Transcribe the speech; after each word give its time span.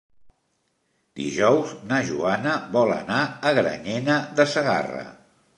Dijous 1.19 1.75
na 1.91 2.01
Joana 2.09 2.55
vol 2.79 2.97
anar 2.97 3.21
a 3.51 3.55
Granyena 3.61 4.19
de 4.41 4.49
Segarra. 4.57 5.09